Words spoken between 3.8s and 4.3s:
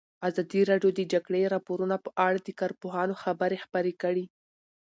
کړي.